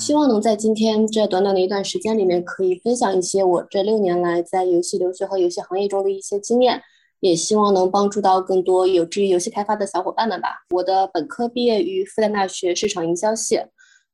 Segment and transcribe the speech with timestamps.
[0.00, 6.80] 希望能在今天这短短的一段时间里面，可以分享一些我这六年来在游戏留学和游戏行业中的一些经验，
[7.20, 10.64] 也希望能帮助到更多有志于游戏开发的小伙伴们吧。
[10.70, 13.60] 我的本科毕业于复旦大学市场营销系，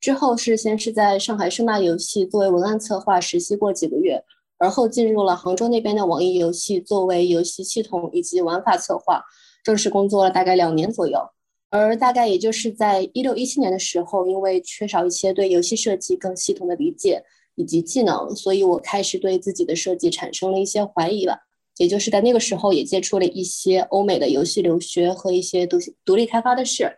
[0.00, 4.20] 之后是先是在上海盛大游戏作为文案策划实习过几个月。
[4.58, 9.22] 而后进入了杭州那边的网易游戏，作为游戏系统以及玩法策划，
[9.62, 11.20] 正式工作了大概两年左右。
[11.70, 17.22] 而大概也就是在一六一七年的时候，因为缺少一些对游戏设计更系统的理解
[17.54, 21.38] 以及技能，所以我开始对自己的设计产生了一些怀疑了。
[21.78, 26.96] 也就是在那个时候，也接触了一些欧美的游戏留学和一些独独立开发的事，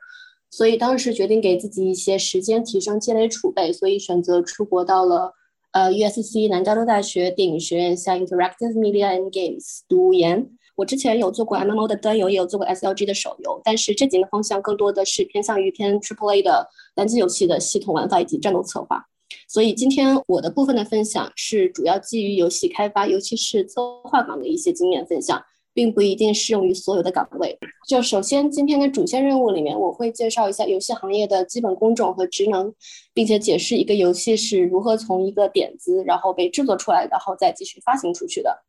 [0.50, 5.34] 所以当时决定给自己一些时间提升积累储备，所以选择出国到了。
[5.72, 10.50] 呃，USC 南加州大学电影学院下 Interactive Media and Games 读研。
[10.78, 19.04] 我之前有做过 MMO 的端游，也有做过 SLG 的手游，但是这几个方向更多的是偏向于偏 Triple A 的单机游戏的系统玩法以及战斗策划。
[19.48, 25.42] 所以今天我的部分的分享是主要基于游戏开发，尤其是策划岗的一些经验分享。
[25.74, 27.56] 并不一定适用于所有的岗位。
[27.88, 32.74] 就首先今天的主线任务里面，我会介绍一下游戏行业的基本工种和职能，
[33.14, 38.64] 并且解释一个游戏是如何从一个点子，然后被制作出来，然后再继续发行出去的。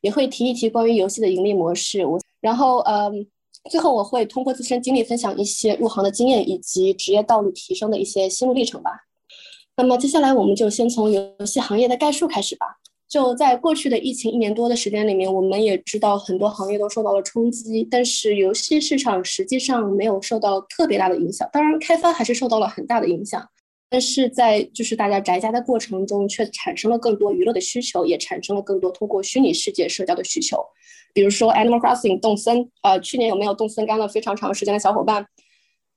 [0.00, 2.04] 也会提一提关于游戏的盈利模式。
[2.04, 3.26] 我然后嗯，
[3.70, 8.90] 最后我会通过自身经历分享一些入行的经验以及职业道路提升的一些心路历程吧。
[9.76, 12.66] 那么接下来我们就先从游戏行业的概述开始吧。
[13.08, 21.48] 就在过去的疫情一年多的时间里面，我们也知道很多行业都受到了冲击，但是游戏市场实际上没有受到特别大的影响。
[21.50, 23.42] 当然，开发还是受到了很大的影响，
[23.90, 30.64] 但是在就是大家宅家的过程中，却产生了更多娱乐的需求，也产生了更多通过虚拟世界社交的需求。
[31.12, 35.26] 比如说 Animal Crossing 动森，呃，去年有没有动森干了非常长时间的小伙伴？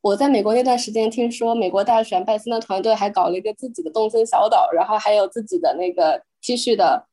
[0.01, 7.07] 我在美国那段时间，听说美国大选拜森的团队还搞了一个自己的动森小岛，然后还有自己的那个 T 恤的。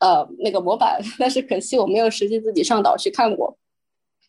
[0.00, 3.56] 呃，那个模板，但是可惜我没有实际自己上岛去看过。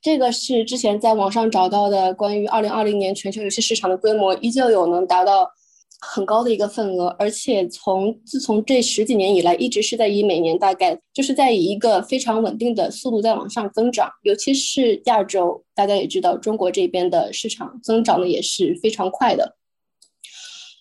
[0.01, 5.51] 这个是之前在网上找到的关于二零二零年全球游戏市场的规模，依旧有能达到
[6.07, 14.09] 很高的一个份额，而且从自从这十几年以来，一直是在以每年大概就是在以一个非常稳定的速度在往上增长。
[14.23, 19.55] 尤其是亚洲，大家也知道，中国这边的市场增长的也是非常快的。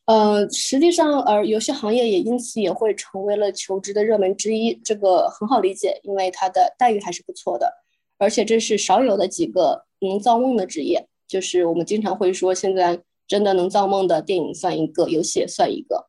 [0.06, 4.74] 呃，实际上，而游戏行业也因此也会成为了求职的热门之一。
[4.84, 7.72] 这个很好理解，因为它的待遇还是不错的，
[8.18, 11.06] 而且这是少有的几个能造梦的职业。
[11.26, 16.08] 就是我们经常会说，现在真的能造梦的电影算一个，游戏也算一个。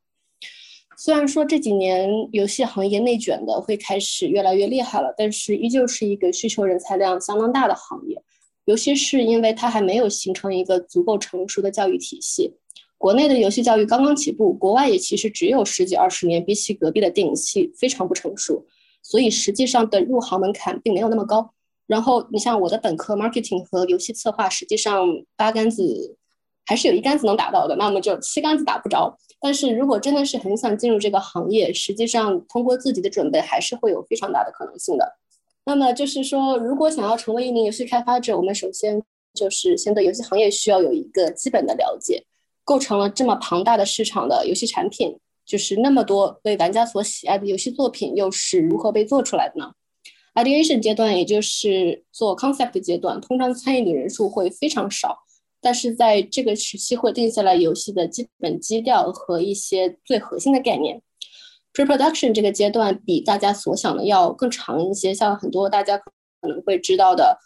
[0.97, 8.21] 虽然说这几年游戏行业内卷的会开始越来越厉害了，但是依旧是一个需求人才量相当大的行业，
[8.63, 12.53] 尤其是因为它还没有形成一个足够成熟的教育体系。
[12.97, 18.65] 国内的游戏教育刚刚起步，国外也其实只有十几二十年，比起隔壁的电影系非常不成熟，
[19.03, 21.51] 所以实际上的入行门槛并没有那么高。
[21.87, 25.05] 然后你像我的本科 marketing 和游戏策划，实际上
[25.35, 26.15] 八竿子
[26.65, 29.17] 还是有一竿子能打到的，那么就七竿子打不着。
[29.39, 35.13] 但是如果真的是很想进入这个行业，实际上通过自己的准备还是会有非常大的可能性的。
[35.65, 39.01] 那么就是说，如果想要成为一名游戏开发者，我们首先
[39.33, 42.23] 就是先对游戏行业需要有一个基本的了解。
[42.63, 49.71] 构成了这么庞大的市场的游戏产品，就是那么多被玩家所喜爱的游戏作品，又是如何被做出来的呢
[50.33, 55.19] ？Ideation 阶段，也就是做 concept 阶段，通常参与的人数会非常少，
[55.65, 61.01] 但是在这个时期会定下来游戏的基本基调和一些最核心的概念。
[61.73, 67.39] Pre-production 这个阶段比大家所想的要更长一些，像很多大家可能会知道的。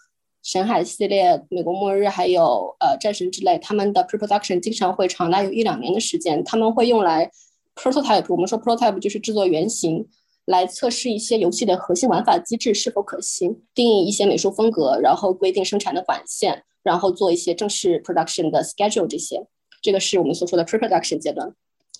[0.43, 6.43] 神海系列、美国末日还有呃战神之类，他们的 pre-production 经常会长达有一两年的时间。
[6.43, 7.31] 他们会用来
[7.75, 10.05] prototype，我们说 prototype 就是制作原型，
[10.43, 19.45] 来测试一些游戏的核心玩法机制是否可行，定义一些美术风格，然后规定生产的管线，然后做一些正式 production 的 schedule 这些。
[19.81, 21.53] 这个是我们所说的 pre-production 阶段。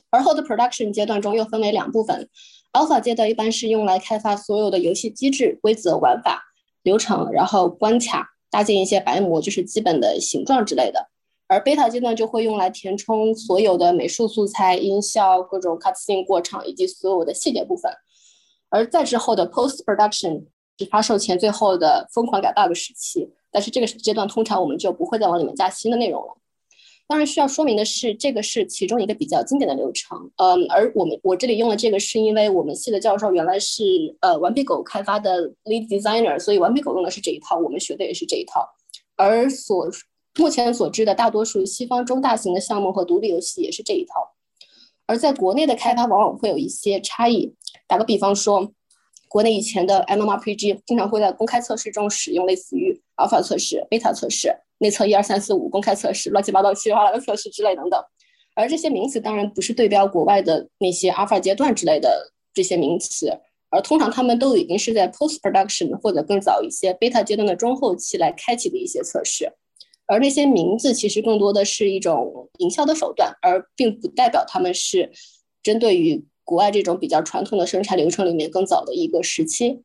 [0.09, 2.27] 而后的 production 阶段中又分为两部分
[2.73, 6.45] ，alpha 阶段一般是用来开发所有的游戏机制、规则、玩法。
[6.83, 11.09] 流程，然后关卡，搭建一些白模，就是基本的形状之类的。
[11.47, 17.91] 而 beta 阶段就会用来填充所有的美术素材、音效、各种 cutscene 过场以及所有的细节部分。
[18.69, 20.45] 而在之后的 post production
[20.89, 23.29] 发售前最后的疯狂改 bug 时期。
[23.51, 26.35] 但是这个阶段通常我们就不会再往里面加新的内容了。
[27.07, 30.29] 当然需要说明的是，这个是其中一个比较经典的流程。
[30.37, 33.83] 嗯，而我们我这里用的这个是因为我们系的教授原来是
[34.21, 38.63] 呃顽皮狗开发的 lead designer，所以顽皮狗用的是这一套，我们学的也是这一套。
[39.15, 39.89] 而所
[40.37, 44.35] 目前所知的大多数西方中大型的项目和独立游戏也是这一套。
[45.07, 47.55] 而在国内的开发往往会有一些差异。
[47.87, 48.71] 打个比方说，
[49.29, 54.53] 国内以前的 MMRPG 经常会在公开测试中使用类似于 alpha 测试、beta 测试。
[54.81, 58.01] 内测一二三四五公开测试，乱七八糟七里八拉的测试之类等等，
[58.55, 63.29] 而这些名词当然不是对标国外的那些 alpha 阶段之类的这些名词，
[63.71, 69.51] 而通常他们都已经是在 post production 或者更早一些 beta 阶段的中后期来开启的一些测试，
[70.07, 75.11] 而那些名字其实更多的是一种营销的手段，而并不代表他们是
[75.61, 79.83] 针对于国外这种比较传统的生产流程里面更早的一个时期，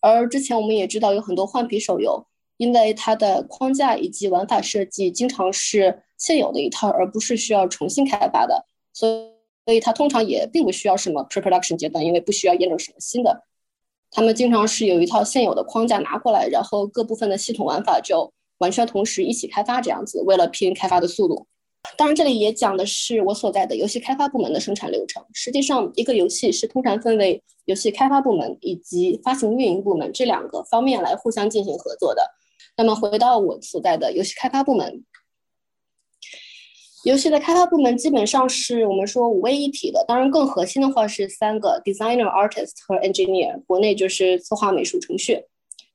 [0.00, 2.26] 而之前我们也知道有很多换皮手游。
[2.58, 9.30] 因为它的框架以及玩法设计经常是现有的一套，而不是需要重新开发的，所以
[9.68, 13.44] 所以它通常也并不需要什么 pre-production 阶段，因为不需要验证什么新的。
[14.10, 21.46] 他们经常是有一套现有的框架拿过来，然后各部分的系统玩法就完全同时一起开发，这样子为了拼开发的速度。
[21.96, 25.24] 当然，这里也讲的是我所在的游戏开发部门的生产流程。
[25.32, 32.22] 实际上，一个游戏是通常分为游戏开发部门以及发行运营部门这两个方面来互相进行合作的。
[32.76, 35.04] 那么回到我所在的游戏开发部门，
[37.04, 40.04] 游戏的开发部门基本上是我们说五位一体的。
[40.06, 43.60] 当然，更核心的话是三个：designer、artist 和 engineer。
[43.66, 45.42] 国内就是策划、美术、程序。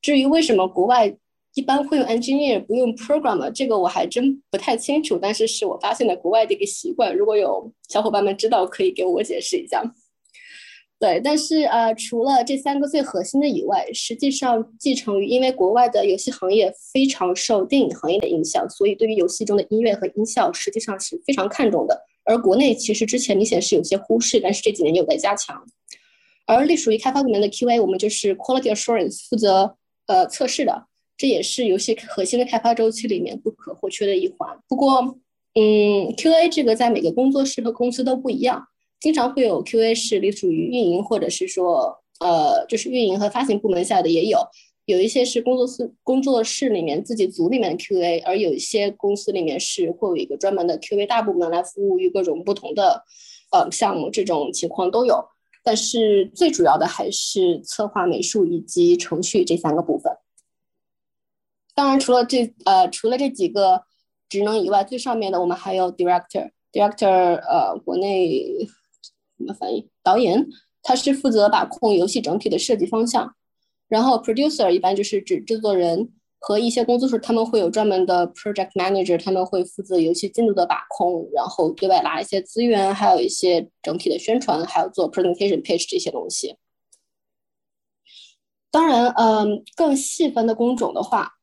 [0.02, 1.16] 至于为什么国外
[1.56, 5.20] 一般会用 engineer 不用 programmer，这个我还真不太清楚。
[5.22, 7.16] 但是是我发现的国外的一个习惯。
[7.16, 9.84] 如果有小伙伴们知道，可以给我解释一下。
[11.00, 22.04] 对，但是呃，除了这三个最核心的以外，实际上继承于因为国外的游戏行业非常受电影行业的影响，所以对于游戏中的音乐和音效实际上是非常看重的。
[22.24, 25.62] 而国内其实之前明显是有些忽视，但是这几年有在加强。
[26.46, 29.76] 而隶属于开发部门的 QA，我们就是 Quality Assurance 负责
[30.08, 30.88] 呃测试的，
[31.24, 34.60] 这也是游戏核心的开发周期里面不可或缺的一环。
[34.68, 35.00] 不过，
[35.56, 38.62] 嗯，QA 这个在每个工作室和公司都不一样。
[39.00, 44.38] 经常会有 QA 是隶属于运营，或者是说，呃，就是运营和发行部门下的也有，
[44.86, 53.02] 有一些是工作室工作室里面自己组里面的 QA，而有一些公司里面是会有一个专门的 QA 大部门来服务于各种不同的，
[53.54, 55.24] 呃，项目，这种情况都有。
[55.64, 60.12] 但是最主要的还是策划、美术以及程序这三个部分。
[61.76, 63.84] 当然，除了这呃，除了这几个
[64.30, 68.68] 职能以外，最上面的我们还有 Director，Director，呃，国内。
[69.36, 69.90] 怎么翻译？
[70.04, 70.48] 导演
[70.84, 73.36] 他是负责把控游戏整体的设计方向，
[73.90, 86.56] 然后 producer 一般就是指制作人和一些工作室，他们会有专门的 project manager，他们会负责游戏进度的把控，然后对外拉一些资源，还有一些整体的宣传，还有做 presentation page 这些东西。
[88.70, 91.34] 当然，嗯，更细分的工种的话，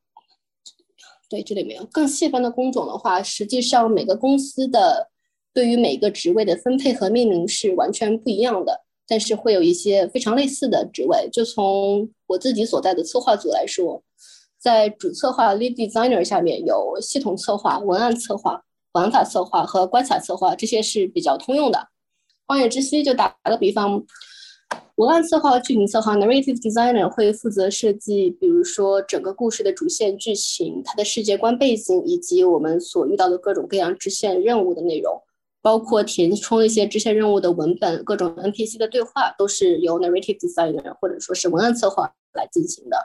[1.31, 5.09] 对，这里没有更细分的工种的话，实际上每个公司的。
[5.53, 11.29] 对于每个职位的分配和命名是完全不一样的，但是会有一些非常类似的职位。
[11.33, 14.01] 就从我自己所在的策划组来说，
[14.61, 21.89] 在主策划 lead designer 下面有系统策划、文案策划、玩法策划和关卡策划，这些是比较通用的。
[22.47, 24.05] 荒野之息就打个比方，
[24.97, 35.23] 文案策划和剧情策划 narrative designer 会负责设计，比如说整个故事的主线剧情、它的世界观背景以及我们所遇到的各种各样支线任务的内容。
[35.63, 42.97] 包括填充一些支线任务的文本，各种 NPC 的对话都是由 narrative designer 或者说是文案策划来进行的。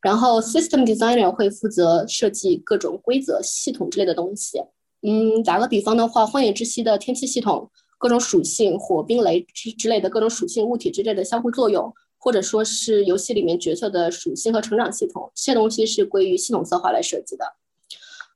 [0.00, 4.58] 然后 system designer 会负责设计各种规则、系统之类的东西。
[5.02, 7.70] 嗯，打个比方的话，荒野之息的天气系统，
[8.02, 17.44] 各种属性、火、冰、雷之之类的各种属性、物体之类的相互作用，或者说是游戏里面角色的属性和成长系统，这些东西是归于系统策划来设计的。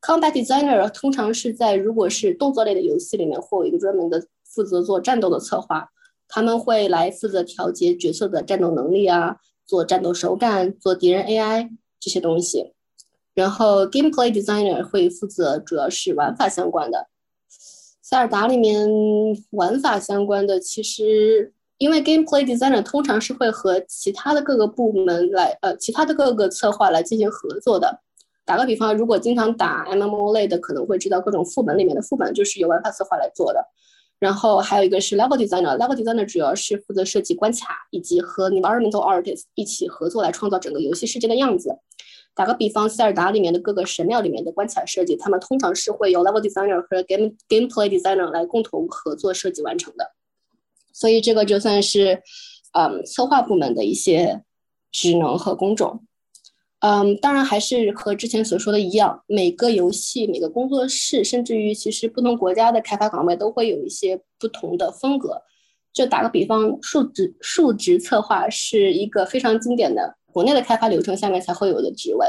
[0.00, 5.88] Combat designer 通常是在如果是动作类的游戏里面，会有一个专门的负责做战斗的策划，
[6.28, 12.72] 他们会来负责调节角色的战斗能力啊，做战斗手感，做敌人 AI 这些东西。
[13.34, 17.08] 然后 gameplay designer 会负责主要是玩法相关的。
[18.08, 18.88] 塞尔达里面
[19.50, 28.00] 玩法相关的，其实因为 gameplay designer 通常是会和其他的各个部门来，呃，其他的各个策划来进行合作的。
[28.44, 33.60] 打个比方，如果经常打 MMO 类的，可能会知道各种副本里面的副本就是由玩法策划来做的。
[34.20, 41.76] 然后还有一个是 level designer，level designer 主要是负责设计关卡，以及和 environmental artists 一起合作来创造整个游戏世界的样子。
[42.36, 50.12] 打个比方，塞尔达里面的各个神庙里面的关卡设计，他们通常是会由 level designer 和 game gameplay designer 来共同合作设计完成的。
[50.92, 52.22] 所以这个就算是，
[52.72, 54.42] 嗯，策划部门的一些
[54.92, 56.04] 职能和工种。
[56.80, 65.40] 嗯，当然还是和之前所说的一样，每个游戏、每个工作室，甚至于其实不同国家的开发岗位都会有一些不同的风格。
[65.94, 72.26] 就打个比方，数值数值策划是一个非常经典的国内的开发流程下面才会有的职位，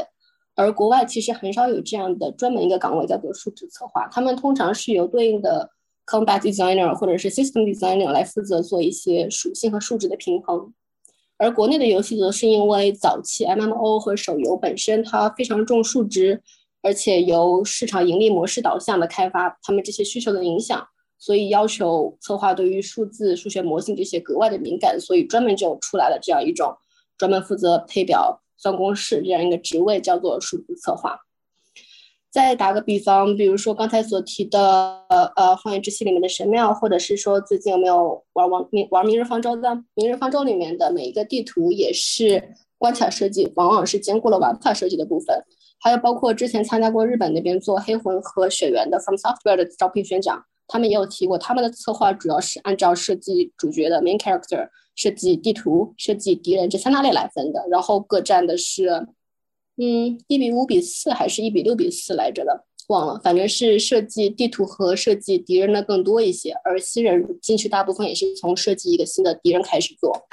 [0.55, 4.07] 而国外其实很少有这样的专门一个岗位叫做数值策划。
[4.09, 5.69] 他们通常是由对应的
[6.05, 10.73] combat designer 或者是 system designer 来负责做一些属性和数值的平衡。
[11.35, 16.41] 而国内的游戏则是因为早期 MMO 和手游本身它非常重数值，
[16.81, 20.87] 而且由市场盈利模式导向的开发，他们这些需求的影响，
[21.19, 26.73] 所以要求策划对于数字、数学模型这些格外的敏感，所以专门就出来了这样一种
[27.17, 31.19] 专门负责配表、算公式这样一个职位，叫做数字策划。
[32.29, 34.59] 再打个比方，比如说刚才所提的，
[35.09, 45.43] 呃，《荒野之息》里面的神庙，或者是说最近有没有玩王明玩《明日方舟》的《明日方舟》里面的每一个地图也是关卡设计，往往是兼顾了玩法设计的部分。
[45.79, 59.07] 还有包括之前参加过日本那边做《黑魂》和《血缘》的 From Software 的招聘宣讲，他们也有提过，他们的策划主要是按照设计主角的 main character、设计地图、设计敌人这三大类来分的，然后各占的是。
[59.79, 70.27] 嗯，一比五比四还是一比六比四来着的，忘了，反正是设计地图和设计敌人的更多一些，而新人进去大部分也是从设计一个新的敌人开始做。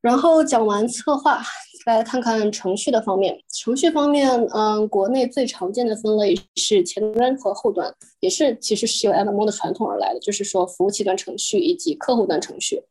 [0.00, 1.40] 然后讲完策划，
[1.92, 3.40] 来看看程序的方面。
[3.54, 12.82] 程序方面，嗯，国内最常见的分类是前端和后端，也是其实是由 MMO 的传统而来的，就是说服务器端程序以及客户端程序。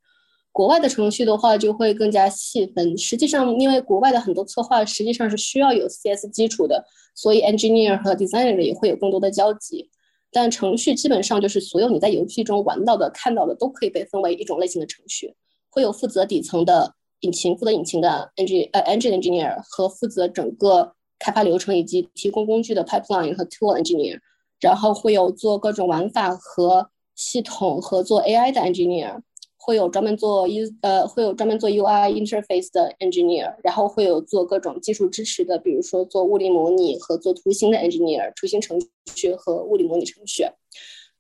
[0.52, 2.98] 国外的程序的话就会更加细分。
[2.98, 9.90] 实际上，因为国外的很多策划实际上是需要有 CS 基础的，所以 engineer 和 designer 也会有更多的交集。
[10.32, 15.36] 但程序基本上就是所有你在游戏中玩到的、看到的都可以被分为一种类型的程序。
[15.70, 24.20] 会有负责底层的引擎、负责引擎的 engine 呃 engine engineer 和负责整个开发流程以及提供工具的 pipeline 和 tool engineer。
[24.62, 29.22] 然后会有做各种玩法和系统和做 AI 的 engineer。
[29.58, 38.80] 会有专门做 U 呃，会有专门做 UI interface 的 engineer，然后会有做各种技术支持的，比如说做物理模拟和做图形的 engineer，图形程
[39.16, 40.46] 序和物理模拟程序。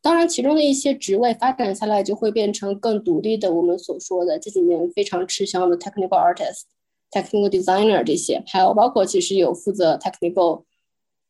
[0.05, 6.65] 当然，其中的一些职位发展下来就会变成更独立的，我们所说的这几年非常吃香的 technical artist、
[7.09, 10.61] technical designer 这些，还有包括其实有负责 technical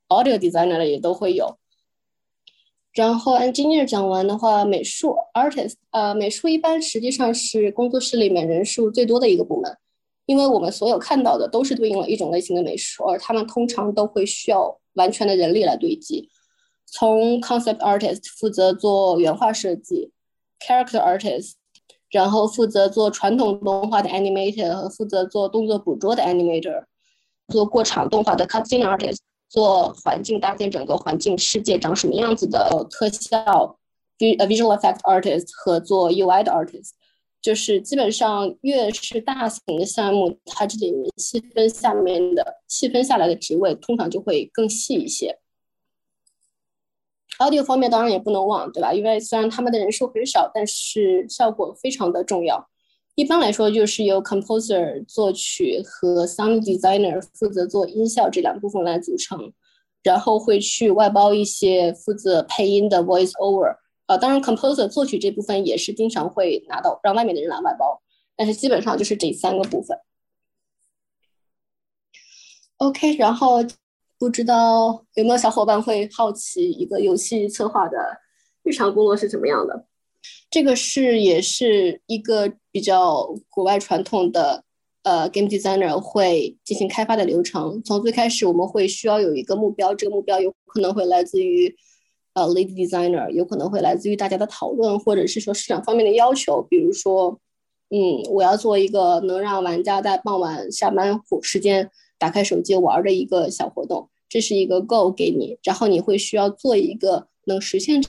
[0.09, 1.55] audio designer 的也都会有。
[2.91, 9.73] 然后 engineer 讲完的话，美术 artist，呃，美术一般实际上是工作室里面人数最多的一个部门，
[10.25, 16.29] 因为我们所有看到的都是对应了一种类型的美术，而他们通常都会需要完全的人力来堆积。
[16.97, 20.13] 从 concept artist 负责做原画设计
[20.65, 21.55] ，character artist，
[22.09, 26.85] 然后负责做传统动画的 animator 和负责做动作捕捉的 animator，
[27.49, 29.17] 做过场动画的 cutscene artist。
[29.47, 33.77] 做环境搭建整个环境世界长什么样子的特效
[34.17, 36.89] ，visual effect artist 和做 UI 的 artist，
[37.41, 45.37] 就是基本上越是大型的项目，它这里面细分下面的细分下来的职位通常就会更细一些。
[47.39, 48.93] Audio 方面当然也不能忘，对吧？
[48.93, 52.69] 因为虽然他们的人数很少，但是效果非常的重要。
[53.15, 59.53] 一般来说，就是由 composer 作曲和 sound designer 负责做音效这两部分来组成，
[60.03, 63.77] 然后会去外包一些负责配音的 voice over。
[64.07, 68.01] 呃，当然 composer 作曲这部分也是经常会拿到让外面的人来外包，
[68.35, 69.97] 但是基本上就是这三个部分。
[72.77, 73.63] OK，然后
[74.17, 77.97] 不知道有没有小伙伴会好奇一个游戏策划的
[78.63, 79.85] 日常工作是什么样的？
[80.49, 84.63] 这个是也是一个比较国外传统的，
[85.03, 87.81] 呃，game designer 会进行开发的流程。
[87.83, 91.75] 从最开始，我们会需要有一个目标，这个目标有可能会来自于，
[92.33, 96.61] 呃，lead designer，有可能会来自于大家的讨论，或者是说市场方面的要求。
[96.63, 97.39] 比如说，
[97.89, 108.03] 嗯，我要做一个能让玩家在傍晚下班时间打开手机玩的一个小活动，这是一个 g o 给你，然后你会需要做一个能实现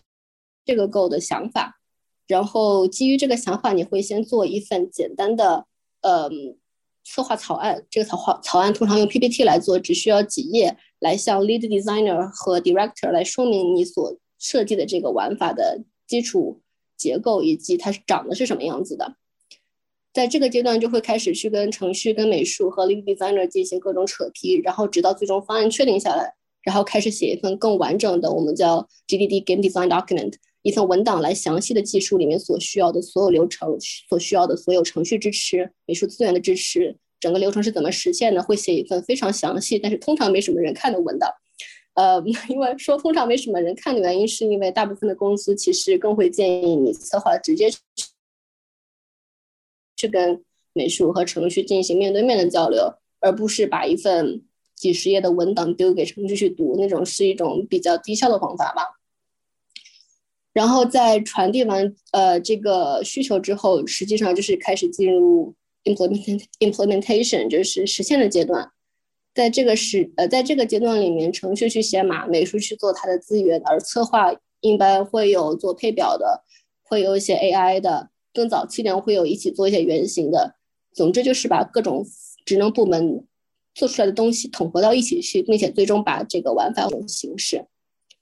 [0.65, 1.81] 这个 g o 的想法。
[2.27, 5.67] 然后基于这个想法，你会先做一份简单的，
[6.01, 6.29] 呃，
[7.05, 7.85] 策划草案。
[7.89, 16.61] 这个草画草案通常用 PPT 来做，只需要几页，来向 lead designer 和 director 来说明你所设计的这个玩法的基础
[16.97, 19.15] 结构以及它长得是什么样子的。
[20.17, 26.33] 在这个阶段就会开始去跟程序、跟美术和 lead designer 进行各种扯皮，然后直到最终方案确定下来，
[26.63, 30.33] 然后开始写一份更完整的我们叫 GDD Game Design Document，
[30.63, 33.77] 一份文档来详细的技术里面所需要的所有流程、
[34.09, 41.31] 所需要的所有程序支持、美术资源的支持，整个流程是怎么实现的，会写一份非常详细，但是通常没什么人看的文档。
[41.93, 47.69] 呃， 因为说通常没什么人看的原因，是因为大部分的公司其实更会建议你策划直接。
[49.97, 54.43] 去跟美术和程序进行面对面的交流，而不是把一份
[54.75, 58.83] 几十页的文档丢给程序去读，那种是一种比较低效的方法吧。
[60.53, 68.71] 然后在传递完呃这个需求之后，实际上就是开始进入 implement implementation，就是实现的阶段。
[69.35, 76.43] 在这个时呃在这个阶段里面，程序去写码，美术去做它的资源，而策划一般会有做配表的，
[76.83, 78.11] 会有一些 AI 的。
[78.37, 80.55] 更早期点会有一起做一些原型的，
[80.93, 82.05] 总之就是把各种
[82.45, 83.25] 职能部门
[83.75, 87.65] 做出来的东西统合到一起去，并且最终把这个玩法形式。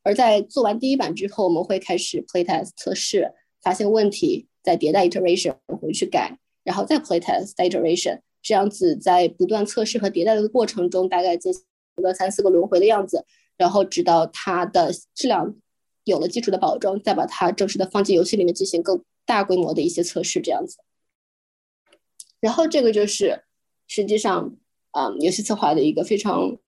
[0.05, 11.63] 而在做完第一版之后，我们会开始 playtest 测试，发现问题，再迭代 iteration 回去改，然后再 playtest iteration，这样子在不断测试和迭代的过程中，大概进行
[12.03, 13.25] 个三四个轮回的样子，
[13.57, 15.57] 然后直到它的质量
[16.05, 19.03] 有了基础的保证，再把它正式的放进游戏里面进行更。
[19.27, 20.79] 大规模的一些测试这样子，
[22.41, 23.45] 然后这个就是
[23.87, 24.57] 实际上
[24.91, 26.59] 啊游戏策划的一个非常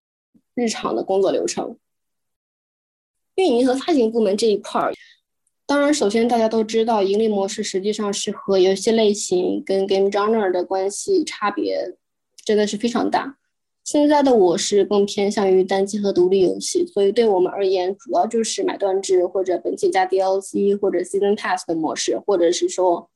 [0.55, 1.79] 日常的工作流程。
[3.35, 4.95] 运营和发行部门这一块儿，
[5.67, 11.97] 当然首先大家都知道，盈利模式实际上是和游戏类型跟 game genre 的关系差别
[12.45, 13.37] 真的是非常大。
[13.87, 23.09] 现在的我是更偏向于单机和独立游戏，所以对我们而言，主要就是买断制或者本体加 DLC 或者 Season Pass 的模式，或者是说，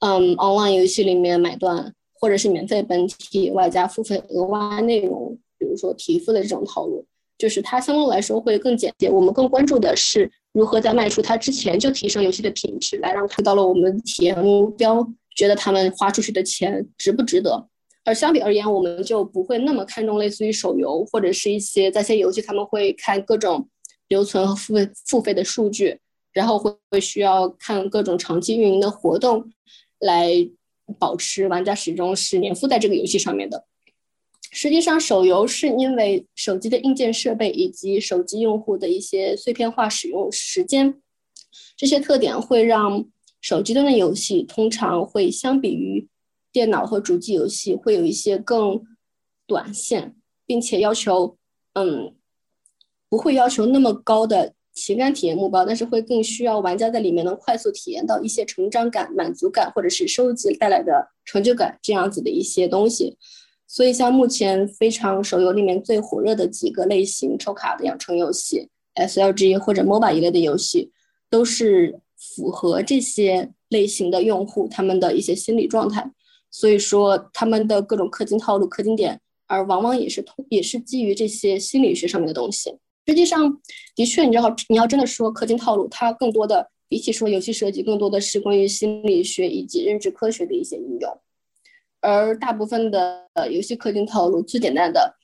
[0.00, 7.04] 嗯，online 游戏里面买断，或者是免费本体外加付费额外内容，比如说提付的这种套路，
[7.36, 9.10] 就是它相对来说会更简洁。
[9.10, 17.68] 我们更关注的是如何在卖出它之前就提升游戏的品质，来让看到了我们体验目标，觉得他们花出去的钱值不值得。
[18.04, 23.68] 而相比而言，我们就不会那么看重类似于手游或者是一些在线游戏，他们会看各种
[24.08, 26.00] 留存和付费付费的数据，
[26.32, 29.48] 然后会会需要看各种长期运营的活动，
[30.00, 30.32] 来
[30.98, 33.66] 保持玩家始终是粘附在这个游戏上面的。
[34.50, 41.00] 实际上，手游是因为手机的硬件设备以及手机用户的一些碎片化使用时间
[41.76, 43.06] 这些特点，会让
[43.40, 46.08] 手机端的游戏通常会相比于。
[46.52, 48.82] 电脑和主机游戏会有一些更
[49.46, 50.14] 短线，
[50.46, 51.36] 并且要求，
[51.72, 52.14] 嗯，
[53.08, 63.16] 不会要求那么高的情感体验目标，但是会更需要玩家在里面能快速体验到一些成长感、满足感，或者是收集带来的成就感这样子的一些东西。
[63.66, 70.90] 所以，像目前非常手游里面最火热的几个类型抽卡的养成游戏，SLG 或者 MOBA 一类的游戏，
[71.30, 76.12] 都是符合这些类型的用户他们的一些心理状态。
[76.52, 82.70] 所以说，他们的各种氪金套路、氪金点，而往往也是通，也是基于这些心理学上面的东西。
[83.06, 83.58] 实际上，
[83.96, 91.18] 的确，你知道，你要真的说氪金套路，它更多的比起说游戏设计，更多的是关于心理学以及认知科学的一些应用。
[92.00, 95.14] 而大部分的游戏氪金套路，最简单的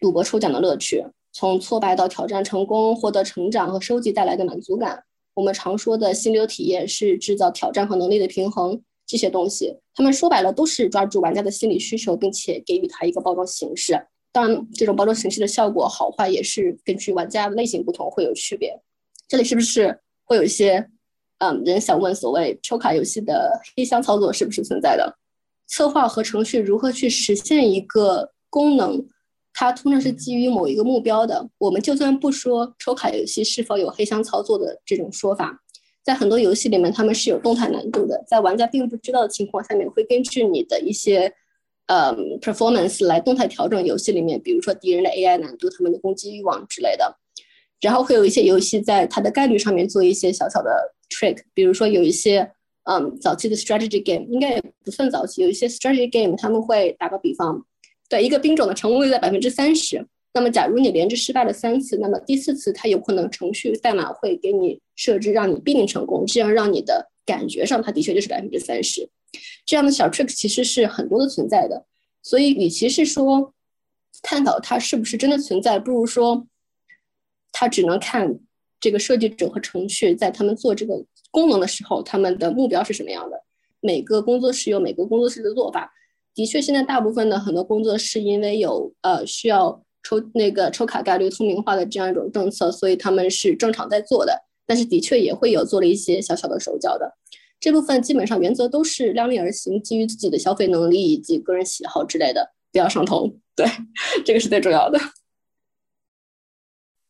[0.00, 5.04] 赌博抽奖的乐趣，从挫败到挑战成功，获得成长和收集带来的满足感。
[5.34, 8.82] 我们常说的心流体验，是制造挑战和能力的平衡。
[9.12, 14.06] 这些东西，他们说白了都是抓住玩家的心理需求，并且给予他一个包装形式。
[14.32, 18.74] 当然，这种包装形式的效果好坏也是根据玩家类型不同会有区别。
[19.28, 20.88] 这里是不是会有一些
[21.40, 25.14] 嗯人想问，所谓抽卡游戏的黑箱操作是不是存在的？
[25.68, 29.06] 策划和程序如何去实现一个功能？
[29.52, 31.46] 它通常是基于某一个目标的。
[31.58, 35.62] 我们就算不说抽卡游戏是否有黑箱操作的这种说法。
[36.02, 41.32] 在很多游戏里面，他们是有动态难度的，在玩家并不知道的情况下面，会根据你的一些
[41.86, 47.18] 呃 performance 来动态调整游戏里面，比如说敌人的 AI 难度、他们的攻击欲望之类的。
[47.80, 50.70] 然后会有一些游戏在它的概率上面做一些小小的
[51.10, 52.48] trick，比如说有一些
[52.84, 57.64] 嗯早期的 strategy game，应该也不算早期，有一些 strategy game 他们会打个比方，
[58.08, 60.06] 对一个兵种的成功率在百分之三十。
[60.34, 69.08] 那么，假如你连着失败了三次，那么第四次它有可能程序代码会给你设置让你必定成功，这样让你的感觉上它的确就是百分之三十。
[69.66, 71.84] 这样的小 trick 其实是很多的存在的，
[72.22, 73.52] 所以与其是说
[74.22, 76.46] 探讨它是不是真的存在，不如说
[77.50, 78.38] 它只能看
[78.80, 83.42] 这个设计者和程序在他们做这个功能的时候，他们的目标是什么样的？
[83.80, 85.92] 每个工作室有每个工作室的做法。
[86.34, 94.42] 的确，现在大部分的很多工作室因为有呃需要抽那个抽卡概率透明化的这样一种政策，所以他们是正常在做的。
[94.66, 97.12] 但是的确也会有做了一些小小的手脚的。
[97.60, 103.30] 这部分基本上原则都是量力而行，基于自己的消费能力以及个人喜好之类的，不要上头。
[103.54, 103.66] 对，
[104.24, 104.98] 这个是最重要的。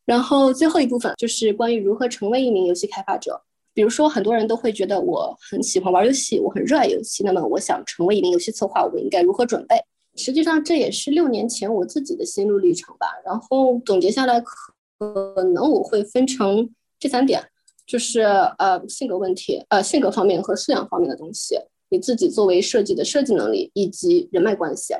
[0.05, 3.41] 然后最后一部分就是关于如何成为一名游戏开发者。
[3.73, 9.75] 比如说，很多人都会觉得我很喜欢玩游戏，我很热爱游戏，那么我想成为一名游戏策划，我应该如何准备？
[10.15, 13.07] 实际上，这也是六年前我自己的心路历程吧。
[13.25, 17.43] 然后总结下来，可能我会分成这三点。
[17.85, 24.93] 就是呃性格问题，呃性格方面和素养方面的东西，你自己作为设计的设计能力以及人脉关系。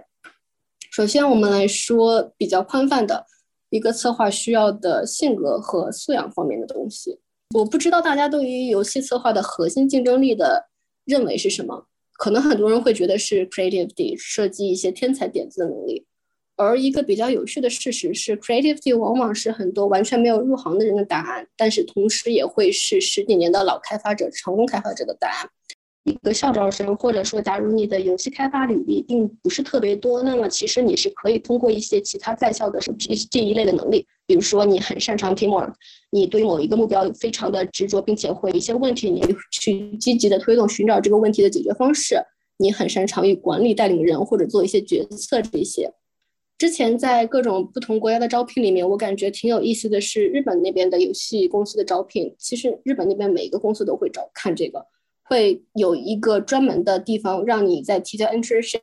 [0.91, 3.25] 首先我们来说比较宽泛的
[3.69, 7.19] 一个策划需要的性格和素养方面的东西。
[7.55, 10.67] 我不知道大家对于游戏策划的核心竞争力的
[11.05, 11.87] 认为是什么？
[12.17, 16.05] 可能很多人会觉得是 creativity，设计一些天才点子的能力。
[16.55, 25.49] 而一个比较有趣的事实是，creativity 往往是很多完全没有入行的人的答案，但是同时也会是十几年的老开发者、成功开发者的答案。
[26.03, 35.73] 一个校招生，或者说，假如你的游戏开发履历并不是特别多，那么其实你是可以通过一些其他在校的这这一类的能力，比如说你很擅长 teamwork，
[36.11, 42.17] 你对某一个目标非常的执着，并且会一些问题你去积极的推动寻找这个问题的解决方式，
[42.57, 45.89] 你很擅长于管理带领人或者做一些决策这些。
[46.57, 52.33] 之前在各种不同国家的招聘里面，我感觉挺有意思的是日本那边的游戏公司的招聘。
[52.37, 54.85] 其实日本那边每一个公司都会找看这个，
[55.23, 58.81] 会有一个专门的地方让你在提交 internship，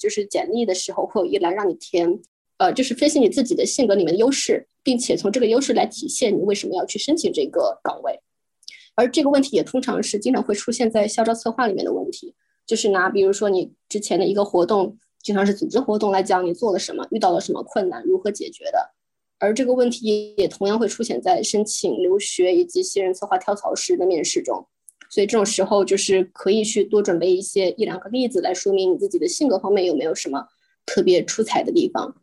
[0.00, 2.20] 就是简历的时候会有一栏让你填，
[2.58, 8.20] 呃，就是分析你自己的性格里面的优势，并且从这个优势来体现你为什么要去申请这个岗位。
[8.94, 12.34] 而这个问题也通常是经常会出现在校招策划里面的问题，
[12.66, 14.98] 就是拿比如说你之前的一个活动。
[15.22, 18.94] 经常是组织活动来讲，你做了什么，遇到了什么困难，如何解决的。
[19.38, 24.68] 而这个问题也同样会出现在申请留学以及新人策划跳槽时的面试中。
[25.10, 30.46] 所以这种时候就是可以去多准备一些一两个例子来说明你自己的性格方面有没有什么
[30.84, 32.16] 特别出彩的地方。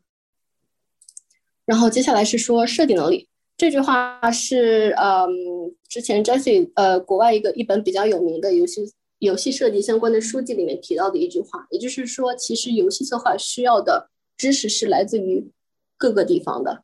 [1.66, 5.30] 然后接下来是说设计能力，这句话是嗯，
[5.88, 8.92] 之前 Jesse 呃国外一个一本比较有名的游戏。
[9.20, 15.50] 游戏设计相关的书籍里面提到的一句话，也就是说，其实游戏策划需要的知识是来自于
[15.96, 16.84] 各个地方的。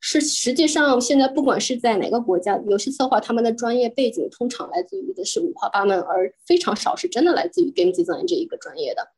[0.00, 9.08] 是实际上，现在不管是在哪个国家，游戏策划他们的专业背景通常来自于的是五花八门，而非常少是真的来自于 game design 这一个专业的。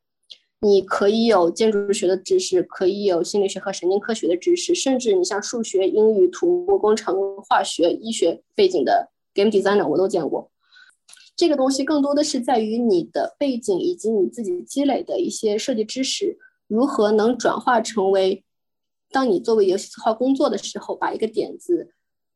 [0.63, 10.51] 你可以有建筑学的知识，可以有心理学和神经科学的知识，甚至你像数学、英语、土木工程、化学、医学背景的 game designer 我都见过。
[11.35, 18.43] 这个东西更多的是在于你的背景以及你自己积累的一些设计知识，如何能转化成为，
[19.11, 21.89] 当你作为游戏策划工作的时候，把一个点子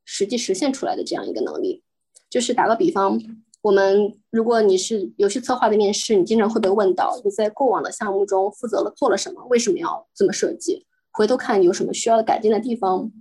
[0.03, 1.83] 实际实现出来的这样一个能力。
[2.29, 3.19] 就是打个比方，
[3.61, 10.85] 我们如果你是游戏策划的面试，你经常会被问到你在过往的项目中负责了做了什么，为什么要这么设计？
[11.11, 13.11] 回头看有什么需要改进的地方，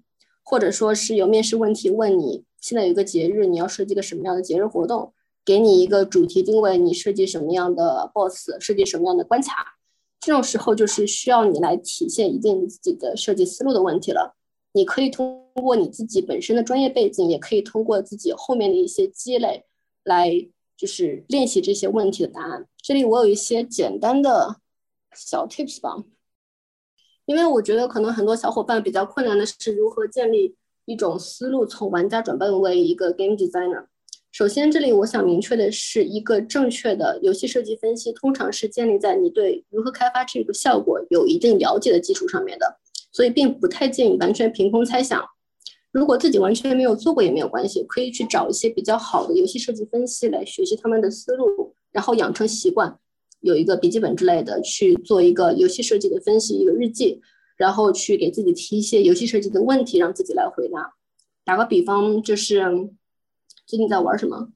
[0.42, 5.12] 或者说是有面试问题问你，现在有个节日，你要设计个什么样的节日活动？
[5.44, 9.76] 给你一个主题定位，你设计什么样的 boss，设计什么样的关卡，
[10.24, 14.34] 这种时候就是需要你来体现一定自己的设计思路的问题了。
[14.72, 19.66] 你可以通过你自己本身的专业背景，也可以通过自己后面的一些积累，
[20.02, 20.30] 来
[20.78, 22.66] 就是练习这些问题的答案。
[22.78, 24.56] 这里我有一些简单的
[25.14, 26.02] 小 tips 吧，
[27.26, 30.56] 因为我觉得可能很多小伙伴比较困难的是如何建立
[30.86, 33.88] 一种思路，从玩家转变为一个 game designer。
[34.34, 42.80] 首先，这里我想明确的是，一个正确的游戏设计分析通常是建立在你对如何开发这个效果有一定了解的基础上面的，
[43.12, 45.24] 所以并不太建议完全凭空猜想。
[45.92, 52.98] 如果自己完全没有做过也没有关系，可以去找一些比较好的游戏设计分析来学习他们的思路，然后养成习惯，
[53.38, 57.20] 有一个笔记本之类的去做一个游戏设计的分析，一个日记，
[57.56, 60.94] 然后去给自己提一些游戏设计的问题，让自己来回答。
[61.44, 62.90] 打个比方，就是。
[63.66, 64.48] 最近在玩什么？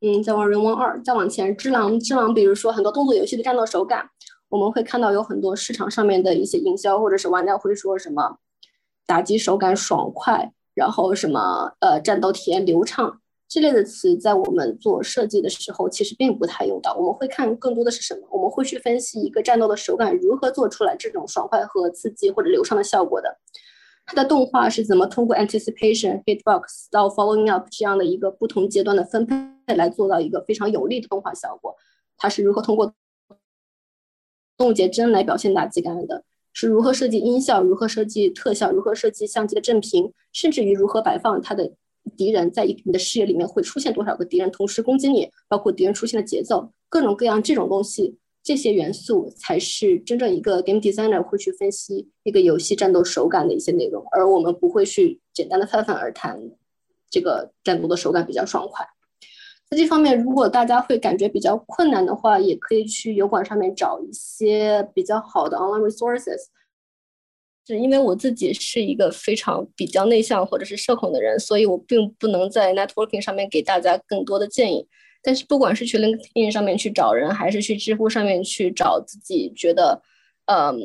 [0.00, 1.02] 嗯，在玩人王二。
[1.02, 4.08] 再往前，只狼，只狼，比如说很多动作游戏的战斗手感，
[4.48, 8.38] 我们会看到有很多市场上面的一些营销，或者是玩家会说什么
[9.06, 16.94] 打击手感爽快，然后什么呃战斗体验流畅这类的词，在我们做设计的时候其实并不太用到。
[16.94, 18.28] 我们会看更多的是什么？
[18.30, 23.38] 我们会去分析一个战斗的手感如何做出来这种爽快和刺激或者流畅的效果的。
[24.06, 31.74] 它的动画是怎么通过 anticipation、hitbox 到 following up 这样的一个不同阶段的分配来做到一个非常有力的动画效果？
[32.16, 32.94] 它是如何通过
[34.56, 36.24] 动节帧来表现打击感的？
[36.52, 37.62] 是如何设计音效？
[37.62, 38.70] 如何设计特效？
[38.70, 40.12] 如何设计相机的正屏？
[40.32, 41.72] 甚至于如何摆放它的
[42.16, 45.28] 敌人在你的视野里面会出现多少个敌人同时攻击你？
[45.48, 56.40] 包括敌人出现的节奏，各种各样这种东西，这些元素才是真正一个 game designer 会去分析一个游戏战斗手感的一些内容，而我们不会去简单的泛泛而谈
[57.10, 58.86] 这个战斗的手感比较爽快。
[59.68, 66.38] 在这方面，如果大家会感觉比较困难的话，也可以去油管上面找一些比较好的 online resources。
[67.66, 74.86] 是因为我自己是一个非常比较内向或者是社恐的人，所以我并不能在 networking 上面给大家更多的建议。
[75.26, 80.00] 但是不管是去 LinkedIn 上面去找人，还是去知乎上面去找自己觉得
[80.44, 80.78] 嗯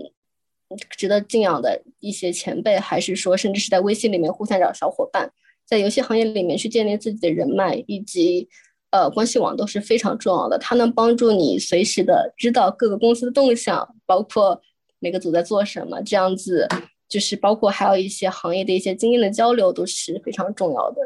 [0.97, 5.31] 值得敬仰的一些前辈，还是说甚至是在微信里面互相找小伙伴，
[5.65, 8.49] 在游戏行业里面去建立自己的人脉以及。
[8.93, 14.61] 呃，关系网都是非常重要的，它能帮助你随时的知道各个公司的动向，包括
[14.99, 16.67] 每个组在做什么，这样子
[17.07, 20.97] 就是包括还有一些行业的一些经验的交流都是非常重要的。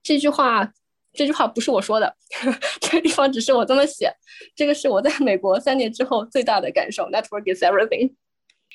[0.00, 0.72] 这句话，
[1.14, 2.14] 这句话不是我说的，
[2.80, 4.12] 这个地方只是我这么写，
[4.54, 7.04] 这个是我在美国三年之后最大的感受。
[7.04, 8.12] Network is everything。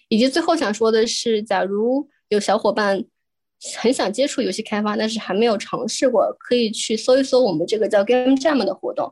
[0.07, 3.05] 以及最后想说的是，假如有小伙伴。
[3.77, 9.11] 很想接触游戏开发，但是还没有尝试过，可以去搜一搜我们这个叫 Game Jam 的活动。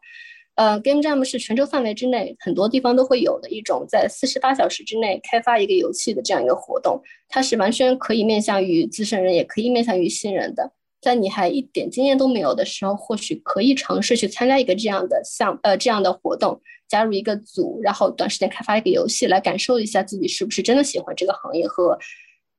[0.56, 7.02] 呃，Game Jam 是全球范围之内很多地方都会有的一种在四十八小时之内开发一个游戏的这样一个活动。
[7.28, 10.72] 它是完全可以面向于资深人，也可以面向于新人的。
[11.02, 21.98] 在你还一点经验都没有的时候，或许可以尝试去参加一个这样的项呃这样的活动，加入一个组，然后短时间开发一个游戏，来感受一下自己是不是真的喜欢这个行业和。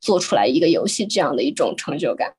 [0.01, 2.33] 做出来一个游戏这样的一种成就感，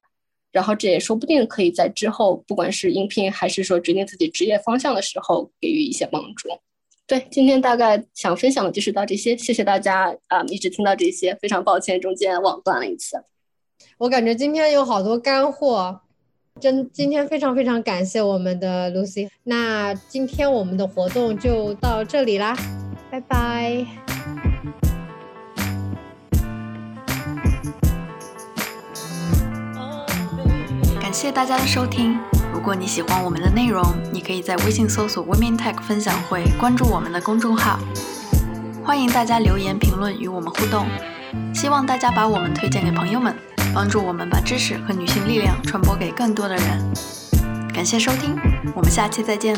[0.49, 6.47] 然后这也说不定可以在之后，不管是应聘还是说决定自己职业方向的时候，给予一些帮助。
[7.05, 13.17] 对，今天大概想分享的就是到这些，谢谢大家啊，一直听到这些，非常抱歉中间网断了一次。
[13.97, 16.01] 我感觉今天有好多干货，
[16.59, 19.29] 真今天非常非常感谢我们的 Lucy。
[19.43, 22.55] 那今天我们的活动就到这里啦，
[23.11, 23.85] 拜拜。
[31.01, 32.17] 感谢大家的收听。
[32.53, 37.79] 如果你喜欢我们的内容，你可以在微信搜索 Women Tech 分享会，关注我们的公众号。
[38.83, 40.85] 欢迎大家留言评论与我们互动。
[41.53, 43.35] 希望大家把我们推荐给朋友们，
[43.73, 46.93] 帮助我们把知识和女性力量传播给更多的人。
[47.73, 48.35] 感谢收听，
[48.75, 49.55] 我们下期再见。